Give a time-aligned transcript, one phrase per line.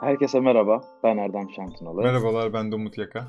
[0.00, 2.02] Herkese merhaba, ben Erdem Şantınalı.
[2.02, 3.24] Merhabalar, ben de Umut Yaka.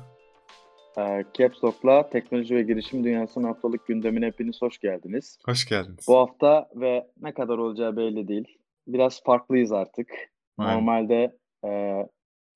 [0.98, 5.38] Ee, Caps Lock'la teknoloji ve girişim dünyasının haftalık gündemine hepiniz hoş geldiniz.
[5.46, 6.04] Hoş geldiniz.
[6.08, 8.58] Bu hafta ve ne kadar olacağı belli değil.
[8.86, 10.08] Biraz farklıyız artık.
[10.58, 10.76] Aynen.
[10.76, 12.02] Normalde e,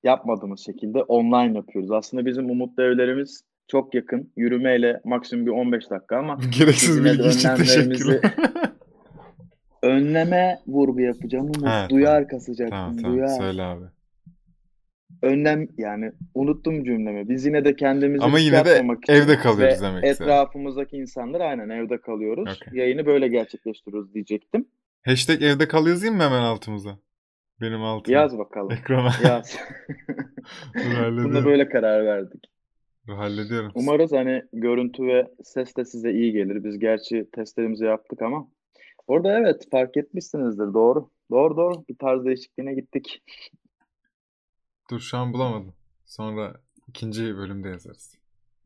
[0.03, 1.91] yapmadığımız şekilde online yapıyoruz.
[1.91, 4.31] Aslında bizim umutlu evlerimiz çok yakın.
[4.37, 8.21] Yürümeyle maksimum bir 15 dakika ama Gereksiz bilgi için teşekkürler.
[9.83, 11.45] önleme vurgu yapacağım.
[11.45, 13.27] Umut Ha, duyar kasacaksın, tamam tamam, duyar.
[13.27, 13.85] söyle abi.
[15.21, 17.29] Önlem yani unuttum cümlemi.
[17.29, 22.57] Biz yine de kendimizi Ama yine de evde kalıyoruz demek etrafımızdaki insanlar aynen evde kalıyoruz.
[22.61, 22.79] Okey.
[22.79, 24.65] Yayını böyle gerçekleştiriyoruz diyecektim.
[25.05, 26.97] Hashtag evde kal yazayım mı hemen altımıza?
[27.61, 28.17] Benim altıma.
[28.17, 28.71] Yaz bakalım.
[28.71, 29.11] Ekrana.
[29.23, 29.57] Yaz.
[30.73, 31.45] Hallediyorum.
[31.45, 32.45] böyle karar verdik.
[33.07, 33.71] Dur hallediyorum.
[33.75, 36.63] Umarız hani görüntü ve ses de size iyi gelir.
[36.63, 38.47] Biz gerçi testlerimizi yaptık ama
[39.07, 41.09] orada evet fark etmişsinizdir doğru.
[41.31, 43.23] Doğru doğru bir tarz değişikliğine gittik.
[44.91, 45.73] Dur şu an bulamadım.
[46.05, 48.17] Sonra ikinci bölümde yazarız.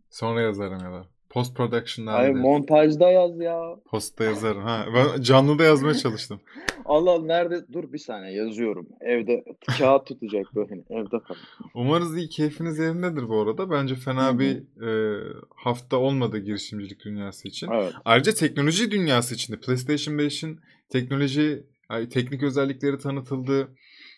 [0.10, 1.08] Sonra yazarım ya da.
[1.30, 2.42] Post production'da Ay hallederiz.
[2.42, 3.76] montajda yaz ya.
[3.86, 4.64] Postta yazarım.
[4.64, 6.40] Ha, ben canlı da yazmaya çalıştım.
[6.86, 7.66] Allah Allah, nerede?
[7.74, 8.88] Dur bir saniye yazıyorum.
[9.02, 9.46] Evde
[9.78, 11.42] kağıt tutacak böyle evde kalın.
[11.74, 13.72] Umarız iyi keyfiniz yerindedir bu arada.
[13.72, 14.40] Bence fena hı.
[14.40, 15.22] bir e,
[15.56, 17.72] hafta olmadı girişimcilik dünyası için.
[17.72, 17.94] Evet.
[18.06, 20.60] Ayrıca teknoloji dünyası içinde PlayStation 5'in
[20.90, 23.68] teknoloji, ay, teknik özellikleri tanıtıldı.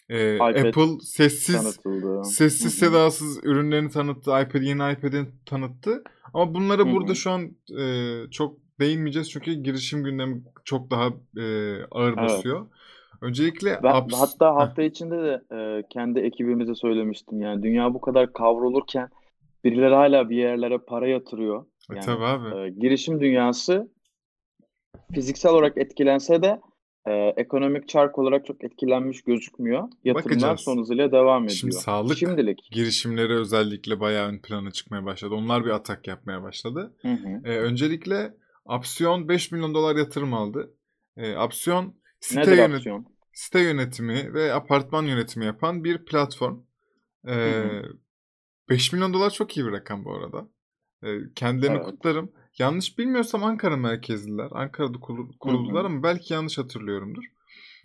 [0.10, 2.24] Ee, iPad Apple sessiz Tanıtıldı.
[2.24, 2.92] sessiz Hı hı.
[2.92, 4.32] sedasız ürünlerini tanıttı.
[4.32, 6.04] iPad yeni iPad'ini tanıttı.
[6.34, 7.42] Ama bunlara Hı burada şu an
[7.80, 7.84] e,
[8.32, 11.44] çok değinmeyeceğiz çünkü girişim gündemi çok daha e,
[11.92, 12.18] ağır Evet.
[12.18, 12.68] basıyor.
[13.22, 14.16] Öncelikle Ben apps...
[14.22, 17.42] hatta hafta içinde de e, kendi ekibimize söylemiştim.
[17.42, 19.10] Yani dünya bu kadar kavrulurken
[19.64, 21.66] birileri hala bir yerlere para yatırıyor.
[21.92, 22.58] e, Yani tabii abi.
[22.60, 23.90] e, girişim dünyası
[25.14, 26.60] fiziksel olarak etkilense de
[27.08, 29.84] e, ekonomik çark olarak çok etkilenmiş gözükmüyor.
[30.04, 30.60] Yatırımlar Bakacağız.
[30.62, 31.58] son hızıyla devam ediyor.
[31.58, 32.70] Şimdi sağlık Şimdilik.
[32.72, 35.34] girişimleri özellikle bayağı ön plana çıkmaya başladı.
[35.36, 36.96] Onlar bir atak yapmaya başladı.
[37.02, 37.42] Hı hı.
[37.46, 38.34] Ee, öncelikle
[38.66, 40.74] Apsiyon 5 milyon dolar yatırım aldı.
[41.18, 46.60] Ee, Apsiyon site, Nedir yönet- site yönetimi ve apartman yönetimi yapan bir platform.
[47.28, 47.84] Ee, Hı
[48.70, 50.50] 5 milyon dolar çok iyi bir rakam bu arada.
[51.04, 51.86] Ee, kendilerini Evet.
[51.86, 52.32] kutlarım.
[52.58, 54.48] Yanlış bilmiyorsam Ankara merkezliler.
[54.52, 57.24] Ankara'da kurul- kuruldular ama belki yanlış hatırlıyorumdur.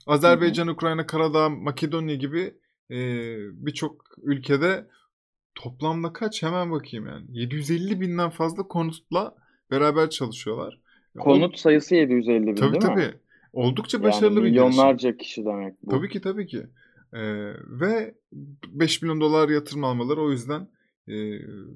[0.06, 2.54] Azerbaycan, Ukrayna, Karadağ, Makedonya gibi
[2.90, 2.96] e,
[3.66, 4.86] birçok ülkede
[5.54, 7.24] toplamda kaç hemen bakayım yani.
[7.28, 9.34] 750 binden fazla konutla
[9.70, 10.80] beraber çalışıyorlar.
[11.18, 12.88] O- Konut sayısı 750 bin tabii değil mi?
[12.94, 13.14] tabii.
[13.52, 14.66] Oldukça Yani başarılı bir girişim.
[14.66, 15.90] milyonlarca kişi demek bu.
[15.90, 16.66] Tabii ki tabii ki.
[17.12, 18.14] Ee, ve
[18.68, 20.68] 5 milyon dolar yatırım almaları o yüzden
[21.08, 21.14] e,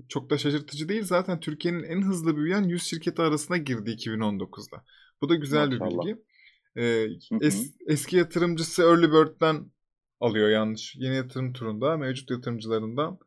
[0.09, 1.03] çok da şaşırtıcı değil.
[1.05, 4.85] Zaten Türkiye'nin en hızlı büyüyen 100 şirketi arasına girdi 2019'da.
[5.23, 6.05] Bu da güzel bir Maşallah.
[6.07, 6.23] bilgi.
[6.77, 6.83] Ee,
[7.29, 7.39] Hı hı.
[7.39, 9.71] es- eski yatırımcısı Early Bird'den
[10.21, 10.97] alıyor yanlış.
[10.97, 13.19] Yeni yatırım turunda mevcut yatırımcılarından.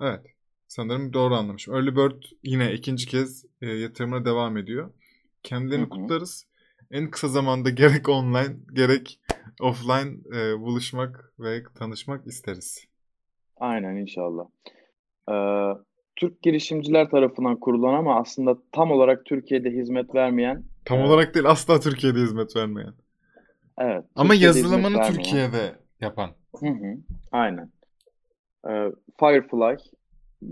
[0.00, 0.26] Evet.
[0.68, 1.74] Sanırım doğru anlamışım.
[1.74, 4.92] Early Bird yine ikinci kez e, yatırımına devam ediyor.
[5.42, 5.90] Kendilerini Hı hı.
[5.90, 6.46] kutlarız.
[6.90, 9.20] En kısa zamanda gerek online gerek
[9.60, 12.84] offline e, buluşmak ve tanışmak isteriz.
[13.60, 14.44] Aynen inşallah.
[15.30, 15.34] Ee,
[16.16, 21.46] Türk girişimciler tarafından kurulan ama aslında tam olarak Türkiye'de hizmet vermeyen, Tam e, olarak değil
[21.46, 22.94] asla Türkiye'de hizmet vermeyen.
[23.78, 25.02] evet, Ama Türkiye'de yazılımını.
[25.02, 26.30] Türkiye'de yapan.
[26.60, 26.96] Hı hı,
[27.32, 27.70] aynen.
[28.68, 29.76] Ee, Firefly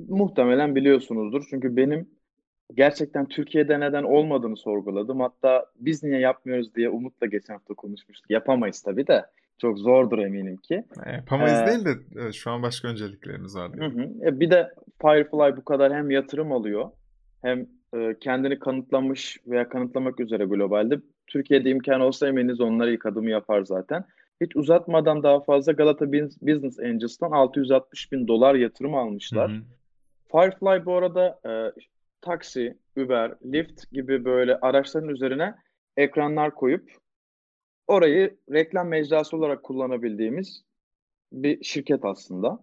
[0.08, 1.46] muhtemelen biliyorsunuzdur.
[1.50, 2.08] Çünkü benim
[2.74, 5.20] gerçekten Türkiye'de neden olmadığını sorguladım.
[5.20, 8.30] Hatta biz niye yapmıyoruz diye Umut'la geçen hafta konuşmuştuk.
[8.30, 9.24] Yapamayız tabii de.
[9.58, 10.84] Çok zordur eminim ki.
[11.06, 11.90] E, yapamayız Ee, değil de
[12.28, 14.02] e, şu an başka önceliklerimiz var Hı hı.
[14.24, 14.70] E, bir de
[15.02, 16.90] Firefly bu kadar hem yatırım alıyor
[17.42, 20.98] hem e, kendini kanıtlamış veya kanıtlamak üzere globalde.
[21.26, 24.04] Türkiye'de imkan olsa eminiz onlar ilk adımı yapar zaten.
[24.40, 29.50] Hiç uzatmadan daha fazla Galata Bus- Business Angels'tan 660 bin dolar yatırım Hı almışlar.
[29.50, 29.56] hı.
[30.32, 31.72] Firefly bu arada e,
[32.20, 35.54] taksi, Uber, Lyft gibi böyle araçların üzerine
[35.96, 36.90] ekranlar koyup
[37.88, 40.64] orayı reklam mecrası olarak kullanabildiğimiz
[41.32, 42.58] bir şirket aslında.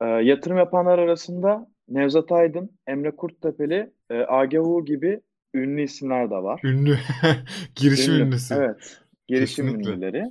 [0.00, 5.20] E, yatırım yapanlar arasında Nevzat Aydın, Emre Kurttepeli, e, AGU gibi
[5.54, 6.60] ünlü isimler de var.
[6.64, 6.98] Ünlü.
[7.74, 8.54] Girişim Ünlü, ünlüsü.
[8.54, 9.90] Evet, girişim Kesinlikle.
[9.90, 10.24] ünlüleri.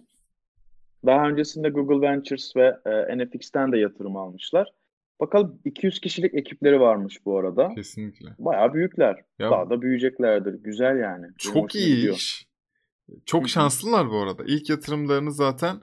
[1.06, 4.72] Daha öncesinde Google Ventures ve e, NFX'ten de yatırım almışlar.
[5.20, 7.70] Bakalım 200 kişilik ekipleri varmış bu arada.
[7.76, 8.28] Kesinlikle.
[8.40, 9.24] Bayağı büyükler.
[9.40, 10.54] Ya Daha da büyüyeceklerdir.
[10.54, 11.24] Güzel yani.
[11.24, 12.49] Benim çok hoşuma iyi iş.
[13.25, 14.44] Çok şanslılar bu arada.
[14.47, 15.81] İlk yatırımlarını zaten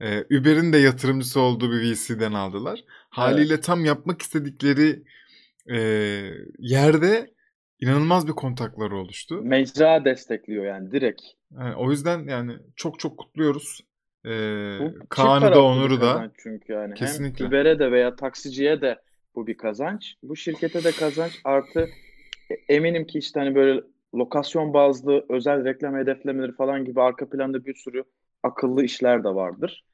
[0.00, 2.74] e, Uber'in de yatırımcısı olduğu bir VC'den aldılar.
[2.74, 2.88] Evet.
[3.10, 5.02] Haliyle tam yapmak istedikleri
[5.66, 5.78] e,
[6.58, 7.30] yerde
[7.80, 9.42] inanılmaz bir kontakları oluştu.
[9.42, 11.22] Mecra destekliyor yani direkt.
[11.58, 13.80] Yani o yüzden yani çok çok kutluyoruz.
[14.24, 14.30] e,
[14.78, 16.30] çift Kaan'ı da Onur'u da.
[16.42, 16.88] çünkü yani.
[16.88, 17.44] Hem Kesinlikle.
[17.44, 18.98] Uber'e de veya taksiciye de
[19.34, 20.14] bu bir kazanç.
[20.22, 21.88] Bu şirkete de kazanç artı
[22.50, 23.80] e, eminim ki işte hani böyle
[24.14, 28.04] lokasyon bazlı özel reklam hedeflemeleri falan gibi arka planda bir sürü
[28.42, 29.84] akıllı işler de vardır.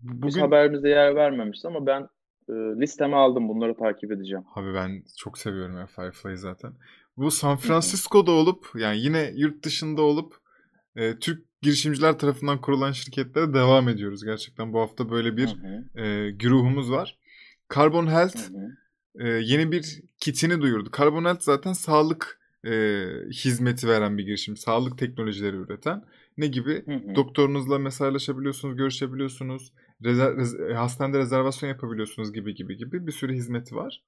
[0.00, 2.02] Biz Bugün haberimizde yer vermemişiz ama ben
[2.48, 4.44] e, listeme aldım bunları takip edeceğim.
[4.54, 6.72] Abi ben çok seviyorum ya Firefly'ı zaten.
[7.16, 7.56] Bu San.
[7.56, 10.34] Francisco'da olup yani yine yurt dışında olup
[10.96, 14.24] e, Türk girişimciler tarafından kurulan şirketlere devam ediyoruz.
[14.24, 15.56] Gerçekten bu hafta böyle Hı bir
[15.94, 17.18] hı, e, güruhumuz var.
[17.74, 19.28] Carbon Health hı hı.
[19.28, 20.90] e, yeni bir kitini duyurdu.
[20.98, 22.72] Carbon Health zaten sağlık e,
[23.30, 24.56] hizmeti veren bir girişim.
[24.56, 26.04] Sağlık teknolojileri üreten.
[26.38, 26.86] Ne gibi?
[26.86, 27.14] Hı hı.
[27.14, 29.72] Doktorunuzla mesajlaşabiliyorsunuz, görüşebiliyorsunuz.
[30.04, 34.02] Rezer, rez- e, hastanede rezervasyon yapabiliyorsunuz gibi gibi gibi bir sürü hizmeti var.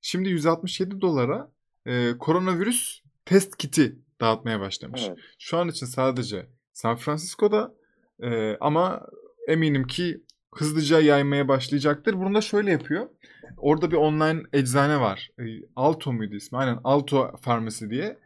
[0.00, 1.50] Şimdi 167 dolara
[1.86, 5.02] e, koronavirüs test kiti dağıtmaya başlamış.
[5.08, 5.18] Evet.
[5.38, 7.74] Şu an için sadece San Francisco'da
[8.22, 9.06] e, ama
[9.48, 10.20] eminim ki
[10.54, 12.14] hızlıca yaymaya başlayacaktır.
[12.14, 13.08] Bunu da şöyle yapıyor.
[13.56, 15.30] Orada bir online eczane var.
[15.38, 15.44] E,
[15.76, 16.58] Alto muydu ismi?
[16.58, 18.18] Aynen Alto Pharmacy diye.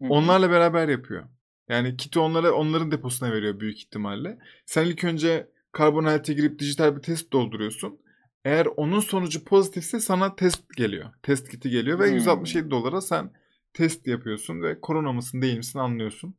[0.00, 1.24] Onlarla beraber yapıyor.
[1.68, 4.38] Yani kiti onlara onların deposuna veriyor büyük ihtimalle.
[4.66, 5.46] Sen ilk önce
[5.78, 7.98] Carbonite'e girip dijital bir test dolduruyorsun.
[8.44, 11.10] Eğer onun sonucu pozitifse sana test geliyor.
[11.22, 12.14] Test kiti geliyor ve Hmm.
[12.14, 13.30] 167 dolara sen
[13.72, 16.34] test yapıyorsun ve korona mısın değil misin anlıyorsun.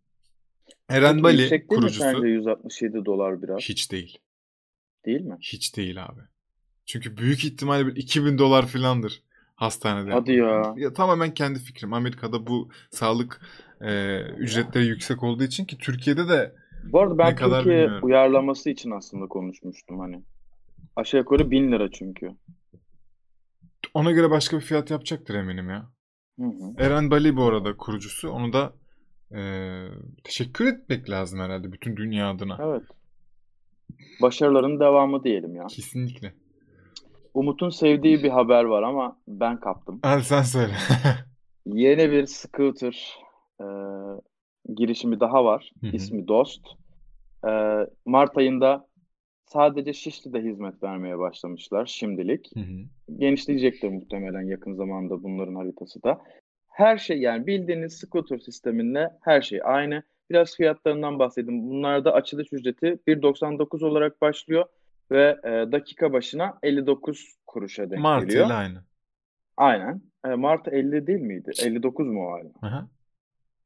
[0.89, 3.59] Eren Peki Bali kurucusu sence 167 dolar biraz?
[3.59, 4.17] hiç değil.
[5.05, 5.37] Değil mi?
[5.41, 6.21] Hiç değil abi.
[6.85, 9.23] Çünkü büyük ihtimalle bir 2000 dolar filandır
[9.55, 10.11] hastanede.
[10.11, 10.73] Hadi ya.
[10.77, 11.93] Ya, tamamen kendi fikrim.
[11.93, 13.41] Amerika'da bu sağlık
[13.81, 18.07] e, ücretleri yüksek olduğu için ki Türkiye'de de Bu arada ben Ne kadar Türkiye bilmiyorum.
[18.07, 20.23] uyarlaması için aslında konuşmuştum hani.
[20.95, 22.31] Aşağı yukarı 1000 lira çünkü.
[23.93, 25.89] ona göre başka bir fiyat yapacaktır eminim ya.
[26.39, 26.73] Hı hı.
[26.77, 28.29] Eren Bali bu arada kurucusu.
[28.29, 28.73] Onu da
[29.35, 29.41] e,
[30.23, 32.57] teşekkür etmek lazım herhalde bütün dünya adına.
[32.61, 32.83] Evet.
[34.21, 35.67] Başarıların devamı diyelim ya.
[35.67, 36.33] Kesinlikle.
[37.33, 39.99] Umut'un sevdiği bir haber var ama ben kaptım.
[40.03, 40.73] Hadi sen söyle.
[41.65, 43.17] Yeni bir scooter
[43.61, 43.65] e,
[44.75, 45.71] girişimi daha var.
[45.81, 45.95] Hı hı.
[45.95, 46.67] İsmi Dost.
[47.47, 47.51] E,
[48.05, 48.87] Mart ayında
[49.45, 52.51] sadece Şişli'de hizmet vermeye başlamışlar şimdilik.
[52.55, 53.17] Hı hı.
[53.17, 56.21] genişleyecektir muhtemelen yakın zamanda bunların haritası da.
[56.67, 60.03] Her şey yani bildiğiniz scooter sisteminde her şey aynı.
[60.29, 61.69] Biraz fiyatlarından bahsedeyim.
[61.69, 64.65] Bunlarda açılış ücreti 1.99 olarak başlıyor
[65.11, 68.45] ve e, dakika başına 59 kuruşa denk Martı geliyor.
[68.45, 68.83] ile aynı.
[69.57, 70.01] Aynen.
[70.25, 71.51] E, Martı 50 değil miydi?
[71.63, 72.69] 59 mu hala?
[72.69, 72.87] Aha.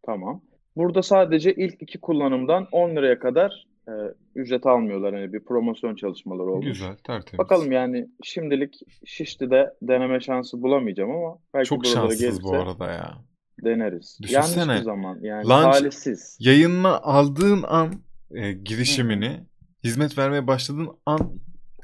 [0.04, 0.42] Tamam.
[0.76, 3.92] Burada sadece ilk iki kullanımdan 10 liraya kadar e,
[4.36, 5.14] ücret almıyorlar.
[5.14, 6.66] Yani bir promosyon çalışmaları olmuş.
[6.66, 7.38] Güzel, tertemiz.
[7.38, 13.18] Bakalım yani şimdilik Şişli'de deneme şansı bulamayacağım ama belki Çok şanssız bu gelirse arada ya.
[13.66, 14.18] Deneriz.
[14.22, 16.38] Düşünsene, Yanlış bir zaman yani launch- talihsiz.
[16.40, 17.94] Yayınına aldığın an
[18.32, 19.44] e, girişimini,
[19.84, 21.32] hizmet vermeye başladığın an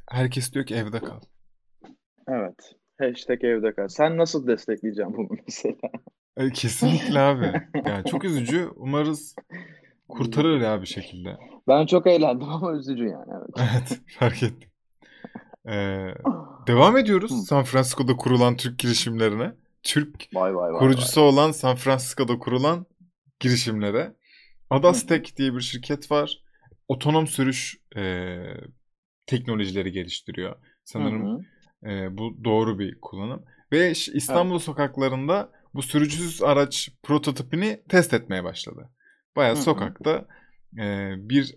[0.09, 1.19] herkes diyor ki evde kal.
[2.27, 2.75] Evet.
[3.00, 3.88] Hashtag evde kal.
[3.88, 5.75] Sen nasıl destekleyeceksin bunu mesela?
[6.38, 7.51] E, kesinlikle abi.
[7.85, 8.69] Yani çok üzücü.
[8.75, 9.35] Umarız
[10.09, 11.38] kurtarır ya bir şekilde.
[11.68, 13.31] Ben çok eğlendim ama üzücü yani.
[13.31, 13.50] Evet.
[13.73, 14.69] Evet, fark ettim.
[15.69, 16.13] Ee,
[16.68, 17.35] devam ediyoruz Hı.
[17.35, 19.53] San Francisco'da kurulan Türk girişimlerine.
[19.87, 20.79] Türk Vay vay vay.
[20.79, 22.85] kurucusu olan San Francisco'da kurulan
[23.39, 24.15] girişimlere.
[24.69, 26.44] Adastek diye bir şirket var.
[26.87, 28.35] Otonom sürüş e,
[29.25, 30.51] teknolojileri geliştiriyor.
[30.51, 30.57] vay.
[30.57, 31.45] Hı Sanırım
[31.83, 31.89] hı.
[31.91, 33.45] e, bu doğru bir kullanım.
[33.71, 38.89] Ve İstanbul sokaklarında bu sürücüsüz araç prototipini test etmeye başladı.
[39.57, 39.61] Hı.
[39.63, 40.27] sokakta
[40.79, 41.56] e, bir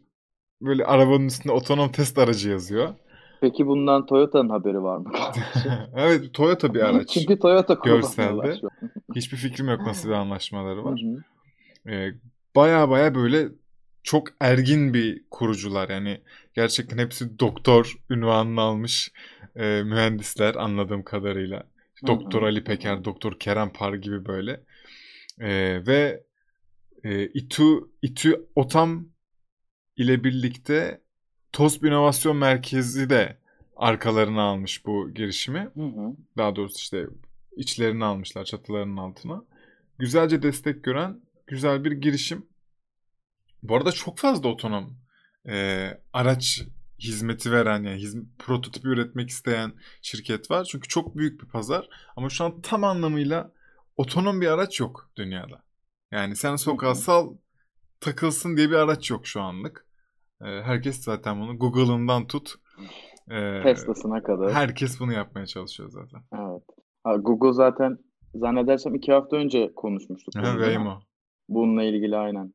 [0.61, 2.95] böyle arabanın üstünde otonom test aracı yazıyor.
[3.41, 5.73] Peki bundan Toyota'nın haberi var mı kardeşim?
[5.97, 7.09] evet Toyota bir araç.
[7.09, 8.61] Çünkü Toyota Görselde.
[9.15, 11.01] Hiçbir fikrim yok nasıl bir anlaşmaları var.
[11.01, 11.93] hı.
[11.93, 12.15] E,
[12.57, 13.49] baya baya böyle
[14.03, 15.89] çok ergin bir kurucular.
[15.89, 16.21] Yani
[16.55, 19.13] gerçekten hepsi doktor ünvanını almış
[19.57, 21.63] e, mühendisler anladığım kadarıyla.
[22.07, 23.05] Doktor Ali Peker.
[23.05, 24.61] Doktor Kerem Par gibi böyle.
[25.41, 26.25] E, ve
[27.05, 27.65] e, İTÜ,
[28.03, 29.09] İTÜ OTAM
[29.97, 31.01] ile birlikte
[31.53, 33.39] TOSB İnovasyon Merkezi de
[33.77, 35.71] arkalarına almış bu girişimi.
[35.75, 36.17] Hı hı.
[36.37, 37.07] Daha doğrusu işte
[37.57, 39.45] içlerini almışlar çatılarının altına.
[39.99, 42.47] Güzelce destek gören güzel bir girişim.
[43.63, 44.97] Bu arada çok fazla otonom
[45.49, 46.63] e, araç
[46.99, 50.65] hizmeti veren yani hizm- prototipi üretmek isteyen şirket var.
[50.65, 51.89] Çünkü çok büyük bir pazar.
[52.17, 53.53] Ama şu an tam anlamıyla
[53.97, 55.63] otonom bir araç yok dünyada.
[56.11, 57.37] Yani sen sokağa sal
[58.01, 59.87] takılsın diye bir araç yok şu anlık.
[60.45, 62.55] E, herkes zaten bunu Google'ından tut.
[63.31, 64.53] e, Tesla'sına kadar.
[64.53, 66.21] herkes bunu yapmaya çalışıyor zaten.
[66.35, 66.63] Evet.
[67.05, 67.99] Ha, Google zaten
[68.35, 70.37] zannedersem iki hafta önce konuşmuştuk.
[70.37, 70.53] Ha?
[70.53, 71.01] Waymo.
[71.49, 72.53] Bununla ilgili aynen.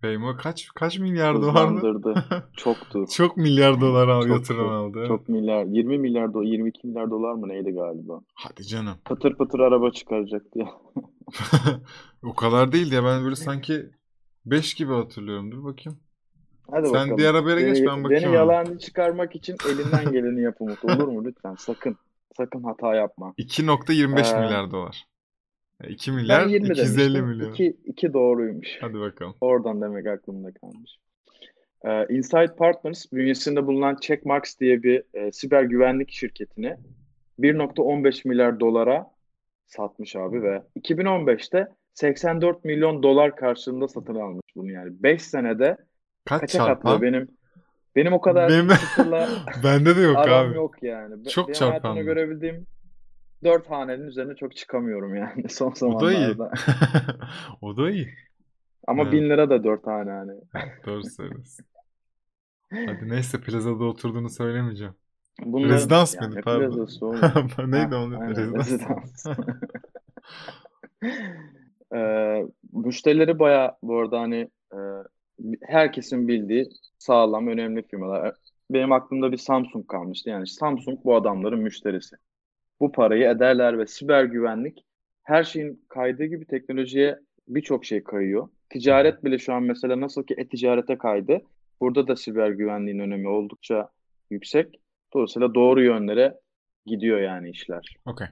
[0.00, 2.14] Feymo kaç kaç milyar dolardı?
[2.56, 3.04] Çoktu.
[3.16, 5.04] Çok milyar dolar al, yatırım aldı.
[5.08, 5.64] Çok milyar.
[5.64, 8.20] 20 milyar dolar, 22 milyar dolar mı neydi galiba?
[8.34, 8.94] Hadi canım.
[9.04, 10.68] Pıtır pıtır araba çıkaracaktı ya.
[12.22, 13.90] o kadar değil ya ben böyle sanki
[14.46, 15.52] 5 gibi hatırlıyorum.
[15.52, 16.00] Dur bakayım.
[16.70, 17.18] Hadi Sen bakalım.
[17.18, 18.24] diğer habere geç ben bakayım.
[18.24, 20.84] Beni yalancı çıkarmak için elinden geleni yap Umut.
[20.84, 21.54] Olur mu lütfen?
[21.54, 21.96] Sakın.
[22.36, 23.34] Sakın hata yapma.
[23.38, 25.04] 2.25 Ee, milyar dolar.
[25.84, 27.26] E, 2 milyar Ben 20 250 demiştim.
[27.26, 27.52] milyon.
[27.52, 28.68] 2, 2 doğruymuş.
[28.80, 29.34] Hadi bakalım.
[29.40, 30.96] Oradan demek aklımda kalmış.
[31.84, 36.76] Ee, Insight Partners bünyesinde bulunan Checkmarks diye bir e, siber güvenlik şirketini
[37.40, 39.10] 1.15 milyar dolara
[39.66, 45.02] satmış abi ve 2015'te 84 milyon dolar karşılığında satın almış bunu yani.
[45.02, 45.76] 5 senede
[46.24, 47.28] Kaç kaça çarp katlıyor benim
[47.96, 49.28] benim o kadar Benim- sıfırla
[49.64, 50.54] Bende de yok abi.
[50.54, 51.24] yok yani.
[51.24, 51.70] Çok benim çarpanlı.
[51.82, 52.66] hayatımda görebildiğim
[53.44, 56.34] 4 hanenin üzerine çok çıkamıyorum yani son O da iyi.
[56.34, 56.52] zamanlarda.
[57.60, 58.08] o da iyi.
[58.86, 59.12] Ama Evet.
[59.12, 60.32] 1000 lira da 4 hane hani.
[60.86, 61.66] Doğru söylüyorsun.
[62.70, 64.94] Hadi neyse plazada oturduğunu söylemeyeceğim.
[65.44, 66.40] Bunlar, Rezidans yani mıydı?
[66.44, 66.70] Pardon.
[66.70, 67.70] plazası.
[67.70, 68.28] Neydi onun?
[68.30, 68.66] Rezidans.
[68.70, 69.26] rezidans.
[71.94, 74.50] Ee, müşterileri baya bu arada hani
[75.62, 76.68] herkesin bildiği
[76.98, 78.34] sağlam, önemli firmalar.
[78.70, 80.30] Benim aklımda bir Samsung kalmıştı.
[80.30, 82.16] Yani Samsung bu adamların müşterisi.
[82.80, 84.84] Bu parayı ederler ve siber güvenlik
[85.22, 87.18] her şeyin kaydığı gibi teknolojiye
[87.48, 88.48] birçok şey kayıyor.
[88.70, 91.42] Ticaret bile şu an mesela nasıl ki e-ticarete kaydı.
[91.80, 93.88] Burada da siber güvenliğin önemi oldukça
[94.30, 94.80] yüksek.
[95.14, 96.40] Dolayısıyla doğru yönlere
[96.86, 97.96] gidiyor yani işler.
[98.06, 98.26] Okey.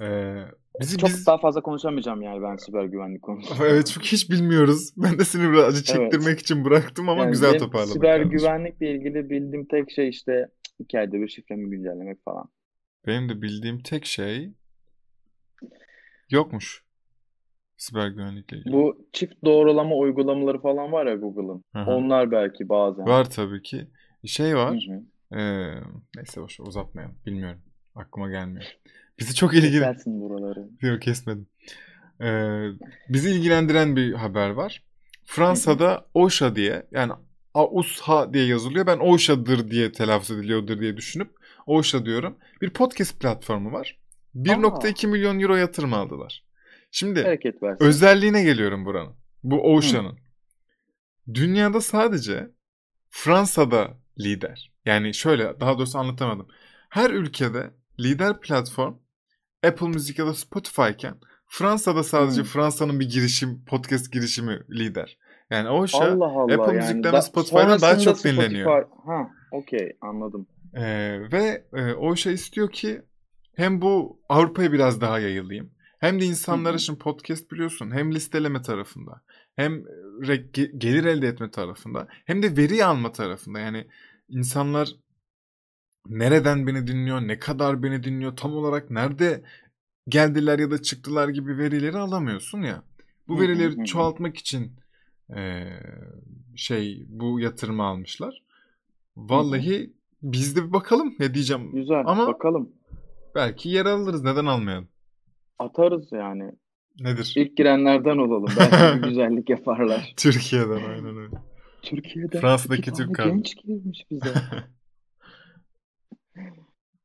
[0.00, 0.44] Ee,
[0.80, 3.66] bizi Çok biz daha fazla konuşamayacağım yani ben siber güvenlik konusunda.
[3.68, 4.92] evet çünkü hiç bilmiyoruz.
[4.96, 6.12] Ben de seni biraz acı Evet.
[6.12, 7.92] çektirmek için bıraktım ama Yani güzel benim toparladık.
[7.92, 8.38] Siber kardeşim.
[8.38, 10.48] güvenlikle ilgili bildiğim tek şey işte
[10.78, 12.48] iki ayda bir şifremi güncellemek falan.
[13.06, 14.52] Benim de bildiğim tek şey
[16.30, 16.84] yokmuş.
[17.76, 18.72] Siber güvenlikle ilgili.
[18.72, 21.64] Bu çift doğrulama uygulamaları falan var ya Google'ın.
[21.86, 23.06] Onlar belki bazen.
[23.06, 23.86] Var tabii ki.
[24.26, 24.88] Şey var.
[24.88, 25.02] hı.
[25.38, 25.74] Ee,
[26.16, 27.16] neyse boş ver, uzatmayalım.
[27.26, 27.60] Bilmiyorum.
[27.94, 28.64] Aklıma gelmiyor.
[29.18, 29.72] Bizi çok ilgili...
[29.72, 30.68] Kesersin buraları.
[30.80, 31.46] Yok kesmedim.
[32.20, 32.68] Ee,
[33.08, 34.82] bizi ilgilendiren bir haber var.
[35.24, 37.12] Fransa'da OSHA diye yani
[37.54, 38.86] AUSHA diye yazılıyor.
[38.86, 41.30] Ben OSHA'dır diye telaffuz ediliyordur diye düşünüp
[41.66, 42.36] OSHA diyorum.
[42.62, 43.98] Bir podcast platformu var.
[44.34, 46.44] 1.2 milyon euro yatırım aldılar.
[46.90, 47.38] Şimdi
[47.80, 49.14] özelliğine geliyorum buranın.
[49.44, 50.18] Bu OSHA'nın.
[51.34, 52.50] Dünyada sadece
[53.10, 54.72] Fransa'da lider.
[54.84, 56.48] Yani şöyle daha doğrusu anlatamadım.
[56.88, 57.70] Her ülkede
[58.00, 58.94] lider platform
[59.66, 61.14] Apple Müzik ya da Spotify iken
[61.46, 62.48] Fransa'da sadece Hmm.
[62.48, 65.18] Fransa'nın bir girişim, podcast girişimi lider.
[65.50, 66.76] Yani OSHA Allah Allah Apple yani.
[66.76, 68.70] Müzik'ten Da- Spotify'dan daha çok dinleniyor.
[68.70, 70.46] Spotify- Ha, okey anladım.
[70.74, 73.02] Ee, ve e, OSHA istiyor ki
[73.56, 75.70] hem bu Avrupa'ya biraz daha yayılayım.
[75.98, 76.24] Hem de
[76.74, 76.78] hı.
[76.78, 79.22] şimdi podcast biliyorsun hem listeleme tarafında
[79.56, 79.84] hem
[80.78, 83.58] gelir elde etme tarafında hem de veri alma tarafında.
[83.58, 83.86] Yani
[84.28, 84.88] insanlar
[86.08, 89.42] nereden beni dinliyor, ne kadar beni dinliyor, tam olarak nerede
[90.08, 92.82] geldiler ya da çıktılar gibi verileri alamıyorsun ya.
[93.28, 94.72] Bu verileri çoğaltmak için
[95.36, 95.64] e,
[96.56, 98.42] şey bu yatırımı almışlar.
[99.16, 99.92] Vallahi
[100.22, 101.72] biz de bir bakalım ne diyeceğim.
[101.72, 102.02] Güzel.
[102.06, 102.72] Ama Bakalım.
[103.34, 104.22] belki yer alırız.
[104.24, 104.88] Neden almayalım?
[105.58, 106.52] Atarız yani.
[107.00, 107.32] Nedir?
[107.36, 108.48] İlk girenlerden olalım.
[108.58, 110.14] Belki bir güzellik yaparlar.
[110.16, 111.36] Türkiye'den aynen öyle.
[111.82, 113.32] Türkiye'de Fransa'daki Türk kardeş.
[113.32, 114.32] genç girmiş bize.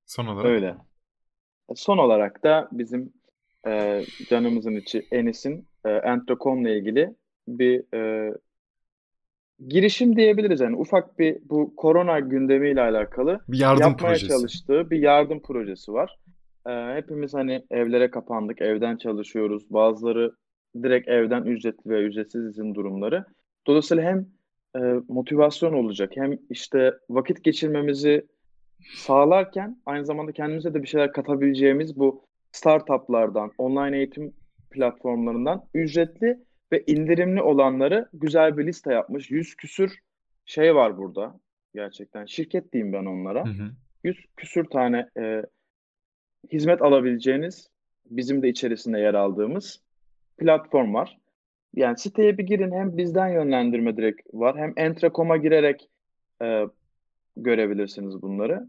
[0.07, 0.45] Son olarak.
[0.45, 0.75] Öyle.
[1.75, 3.13] Son olarak da bizim
[3.67, 7.15] e, canımızın içi Enis'in e, Entrocom'la ilgili
[7.47, 8.33] bir e,
[9.67, 10.59] girişim diyebiliriz.
[10.59, 14.27] Yani ufak bir bu korona gündemiyle alakalı Bir yardım yapmaya projesi.
[14.27, 16.17] çalıştığı bir yardım projesi var.
[16.67, 19.63] E, hepimiz hani evlere kapandık, evden çalışıyoruz.
[19.69, 20.31] Bazıları
[20.83, 23.25] direkt evden ücretli ve ücretsiz izin durumları.
[23.67, 24.27] Dolayısıyla hem
[24.75, 28.27] e, motivasyon olacak hem işte vakit geçirmemizi
[28.96, 34.34] sağlarken aynı zamanda kendimize de bir şeyler katabileceğimiz bu startuplardan, online eğitim
[34.72, 36.39] platformlarından ücretli
[36.72, 39.31] ve indirimli olanları güzel bir liste yapmış.
[39.31, 40.00] Yüz küsür
[40.46, 41.39] şey var burada
[41.75, 42.25] gerçekten.
[42.25, 43.46] Şirket diyeyim ben onlara.
[43.46, 43.72] Hı hı.
[44.03, 45.41] Yüz küsür tane e,
[46.51, 47.69] hizmet alabileceğiniz
[48.05, 49.81] bizim de içerisinde yer aldığımız
[50.38, 51.17] platform var.
[51.74, 55.89] Yani siteye bir girin hem bizden yönlendirme direkt var hem Entra.com'a girerek
[56.41, 56.63] e,
[57.44, 58.67] görebilirsiniz bunları.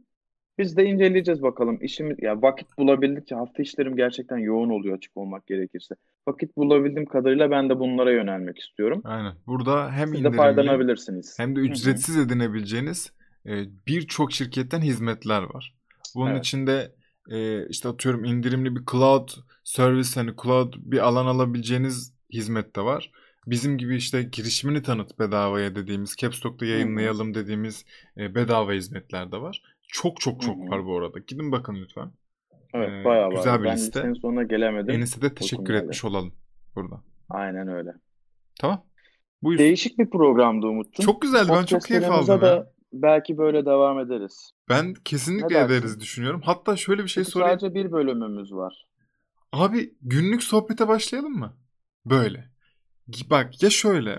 [0.58, 1.78] Biz de inceleyeceğiz bakalım.
[1.82, 5.94] İşimiz ya vakit bulabildikçe hafta işlerim gerçekten yoğun oluyor açık olmak gerekirse.
[6.28, 9.00] Vakit bulabildiğim kadarıyla ben de bunlara yönelmek istiyorum.
[9.04, 9.34] Aynen.
[9.46, 11.38] Burada hem Siz de faydalanabilirsiniz.
[11.38, 13.12] hem de ücretsiz edinebileceğiniz
[13.46, 13.52] e,
[13.86, 15.74] birçok şirketten hizmetler var.
[16.14, 16.44] Bunun Evet.
[16.44, 16.92] içinde
[17.30, 19.28] e, işte atıyorum indirimli bir cloud
[19.64, 23.10] service hani cloud bir alan alabileceğiniz hizmet de var.
[23.50, 27.84] Bizim gibi işte girişimini tanıt bedavaya dediğimiz, Capstock'ta yayınlayalım dediğimiz
[28.16, 29.62] e, bedava hizmetler de var.
[29.88, 31.18] Çok çok çok var bu arada.
[31.18, 32.12] Gidin bakın lütfen.
[32.74, 33.60] Evet Ee, bayağı güzel var.
[33.60, 33.86] bir Ben liste.
[33.86, 34.94] listenin sonuna gelemedim.
[34.94, 36.34] Enis'e de teşekkür etmiş olalım
[36.74, 37.04] burada.
[37.28, 37.90] Aynen öyle.
[38.60, 38.84] Tamam.
[39.42, 39.58] Buyur.
[39.58, 41.04] Değişik bir programdı Umut'cum.
[41.06, 41.48] Çok güzel.
[41.48, 42.40] Ben çok keyif aldım ya.
[42.40, 44.50] da belki böyle devam ederiz.
[44.68, 46.40] Ben kesinlikle ederiz düşünüyorum.
[46.44, 47.60] Hatta şöyle bir şey Çünkü sorayım.
[47.60, 48.86] sadece bir bölümümüz var.
[49.52, 51.56] Abi günlük sohbete başlayalım mı?
[52.06, 52.50] Böyle.
[53.30, 54.18] Bak ya şöyle.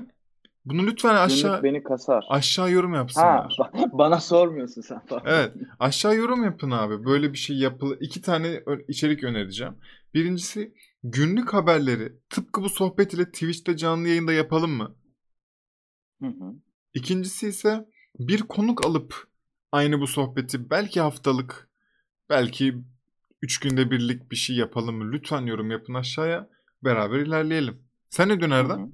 [0.66, 2.26] Bunu lütfen aşağı Günlük beni kasar.
[2.30, 3.56] aşağı yorum Ha, yapsınlar.
[3.60, 5.02] ba- bana sormuyorsun sen.
[5.26, 5.54] Evet.
[5.80, 7.06] Aşağı yorum yapın abi.
[7.06, 7.98] Böyle bir şey yapılı.
[8.00, 9.76] İki tane içerik önereceğim.
[10.14, 14.96] Birincisi günlük haberleri tıpkı bu sohbet ile Twitch'te canlı yayında yapalım mı?
[16.22, 16.54] Hı hı.
[16.94, 17.86] İkincisi ise
[18.20, 19.28] bir konuk alıp
[19.72, 21.70] aynı bu sohbeti belki haftalık
[22.30, 22.76] belki
[23.42, 25.12] üç günde birlik bir şey yapalım mı?
[25.12, 26.50] Lütfen yorum yapın aşağıya.
[26.84, 27.89] Beraber ilerleyelim.
[28.10, 28.92] Sen ne diyorsun Erdem?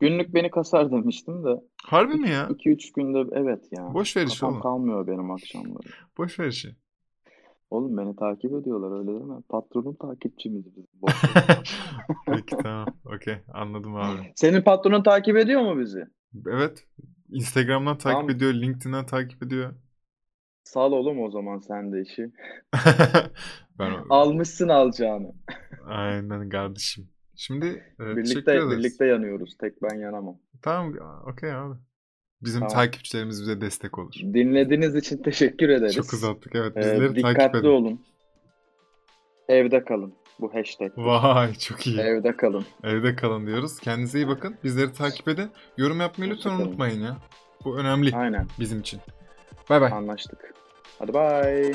[0.00, 1.48] Günlük beni kasar demiştim de.
[1.84, 2.48] Harbi mi ya?
[2.50, 3.94] 2-3 günde evet ya.
[3.94, 4.62] Boş ver işi Kafam oğlum.
[4.62, 5.88] kalmıyor benim akşamları.
[6.18, 6.76] Boş ver işi.
[7.70, 9.42] Oğlum beni takip ediyorlar öyle değil mi?
[9.48, 10.84] Patronum takipçimiz biz.
[11.02, 11.74] Boş ver.
[12.26, 12.86] Peki tamam.
[13.04, 13.36] Okey.
[13.52, 14.32] Anladım abi.
[14.36, 16.04] Senin patronun takip ediyor mu bizi?
[16.46, 16.84] Evet.
[17.30, 18.30] Instagram'dan takip Tamam.
[18.30, 18.54] ediyor.
[18.54, 19.74] LinkedIn'den takip ediyor.
[20.64, 22.32] Sal oğlum o zaman sen de işi.
[23.78, 25.32] ben Almışsın alacağını.
[25.86, 27.08] aynen kardeşim.
[27.36, 27.66] Şimdi
[28.00, 29.56] e, Birlikte birlikte yanıyoruz.
[29.60, 30.36] Tek ben yanamam.
[30.62, 30.94] Tamam.
[31.26, 31.74] Okey abi.
[32.42, 32.74] Bizim Tamam.
[32.74, 34.12] takipçilerimiz bize destek olur.
[34.14, 35.94] Dinlediğiniz için teşekkür ederiz.
[35.94, 36.54] Çok uzattık.
[36.54, 36.76] Evet.
[36.76, 37.68] Ee, Bizleri takip dikkatli edin.
[37.68, 38.00] olun.
[39.48, 40.14] Evde kalın.
[40.40, 40.92] Bu hashtag.
[40.96, 42.00] Vay çok iyi.
[42.00, 42.64] Evde kalın.
[42.84, 43.78] Evde kalın diyoruz.
[43.80, 44.56] Kendinize iyi bakın.
[44.64, 45.50] Bizleri takip edin.
[45.76, 46.68] Yorum yapmayı lütfen Hoşçakalın.
[46.68, 47.16] unutmayın ya.
[47.64, 48.46] Bu önemli Aynen.
[48.60, 49.00] bizim için.
[49.70, 49.92] Bay bay.
[49.92, 50.54] Anlaştık.
[50.98, 51.74] Hadi bye.